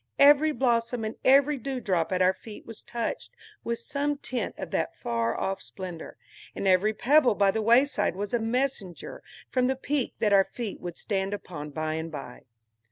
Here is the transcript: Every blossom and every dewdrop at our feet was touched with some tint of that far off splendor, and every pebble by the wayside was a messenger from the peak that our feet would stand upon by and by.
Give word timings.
Every 0.17 0.51
blossom 0.51 1.05
and 1.05 1.15
every 1.23 1.59
dewdrop 1.59 2.11
at 2.11 2.23
our 2.23 2.33
feet 2.33 2.65
was 2.65 2.81
touched 2.81 3.33
with 3.63 3.77
some 3.77 4.17
tint 4.17 4.55
of 4.57 4.71
that 4.71 4.95
far 4.97 5.39
off 5.39 5.61
splendor, 5.61 6.17
and 6.55 6.67
every 6.67 6.91
pebble 6.91 7.35
by 7.35 7.51
the 7.51 7.61
wayside 7.61 8.15
was 8.15 8.33
a 8.33 8.39
messenger 8.39 9.21
from 9.47 9.67
the 9.67 9.75
peak 9.75 10.15
that 10.17 10.33
our 10.33 10.45
feet 10.51 10.79
would 10.81 10.97
stand 10.97 11.35
upon 11.35 11.69
by 11.69 11.93
and 11.93 12.11
by. 12.11 12.45